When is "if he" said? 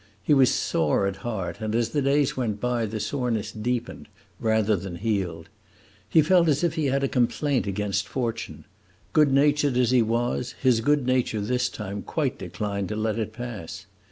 6.63-6.87